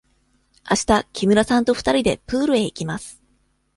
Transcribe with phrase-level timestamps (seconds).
[0.63, 3.21] あした木村さんと二人でプールへ行きます。